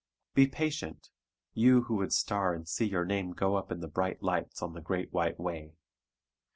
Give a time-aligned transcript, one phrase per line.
[0.33, 1.11] Be patient,
[1.53, 4.73] you who would star and see your name go up in the bright lights on
[4.73, 5.75] the Great White Way.